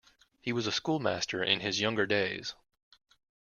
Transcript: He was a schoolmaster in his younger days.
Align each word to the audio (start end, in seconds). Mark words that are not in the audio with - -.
He 0.41 0.51
was 0.51 0.65
a 0.65 0.71
schoolmaster 0.71 1.43
in 1.43 1.59
his 1.59 1.79
younger 1.79 2.07
days. 2.07 2.55